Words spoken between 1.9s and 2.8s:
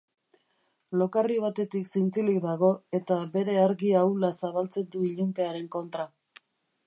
zintzilik dago,